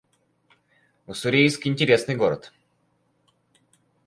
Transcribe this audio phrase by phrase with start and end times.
[1.07, 2.51] Уссурийск— интересный город